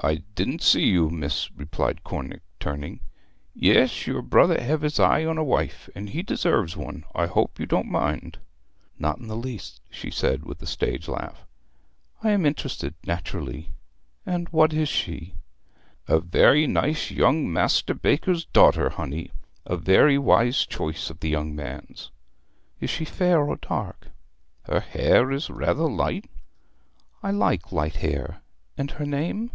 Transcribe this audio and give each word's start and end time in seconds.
'I 0.00 0.18
didn't 0.36 0.62
see 0.62 0.86
you, 0.86 1.10
miss,' 1.10 1.50
replied 1.50 2.04
Cornick, 2.04 2.42
turning. 2.60 3.00
'Yes, 3.52 4.06
your 4.06 4.22
brother 4.22 4.56
hev' 4.62 4.82
his 4.82 5.00
eye 5.00 5.24
on 5.24 5.38
a 5.38 5.42
wife, 5.42 5.88
and 5.92 6.10
he 6.10 6.22
deserves 6.22 6.76
one. 6.76 7.02
I 7.16 7.26
hope 7.26 7.58
you 7.58 7.66
don't 7.66 7.90
mind?' 7.90 8.38
'Not 8.96 9.18
in 9.18 9.26
the 9.26 9.34
least,' 9.36 9.80
she 9.90 10.12
said, 10.12 10.44
with 10.44 10.62
a 10.62 10.66
stage 10.66 11.08
laugh. 11.08 11.44
'I 12.22 12.30
am 12.30 12.46
interested, 12.46 12.94
naturally. 13.04 13.70
And 14.24 14.48
what 14.50 14.72
is 14.72 14.88
she?' 14.88 15.34
'A 16.06 16.20
very 16.20 16.68
nice 16.68 17.10
young 17.10 17.52
master 17.52 17.92
baker's 17.92 18.44
daughter, 18.44 18.90
honey. 18.90 19.32
A 19.66 19.76
very 19.76 20.16
wise 20.16 20.64
choice 20.64 21.10
of 21.10 21.18
the 21.18 21.28
young 21.28 21.56
man's.' 21.56 22.12
'Is 22.80 22.88
she 22.88 23.04
fair 23.04 23.40
or 23.42 23.56
dark?' 23.56 24.10
'Her 24.62 24.78
hair 24.78 25.32
is 25.32 25.50
rather 25.50 25.90
light.' 25.90 26.30
'I 27.24 27.32
like 27.32 27.72
light 27.72 27.96
hair; 27.96 28.42
and 28.76 28.92
her 28.92 29.04
name?' 29.04 29.50